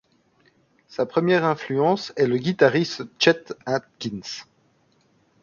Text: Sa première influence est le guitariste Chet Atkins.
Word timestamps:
Sa 0.87 1.05
première 1.05 1.45
influence 1.45 2.11
est 2.15 2.25
le 2.25 2.39
guitariste 2.39 3.03
Chet 3.19 3.53
Atkins. 3.67 4.45